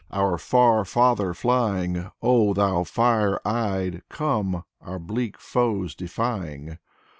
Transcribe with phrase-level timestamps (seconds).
[0.09, 6.79] Our far father flying, Oh, thou fire eyed, come, Our bleak foes defying.